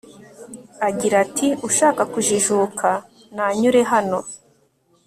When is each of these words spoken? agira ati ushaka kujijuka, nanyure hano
agira 0.87 1.15
ati 1.25 1.47
ushaka 1.67 2.01
kujijuka, 2.11 2.87
nanyure 3.35 3.79
hano 3.91 4.19